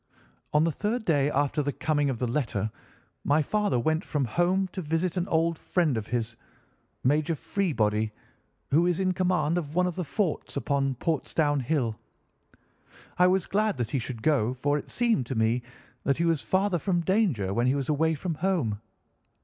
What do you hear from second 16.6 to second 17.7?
from danger when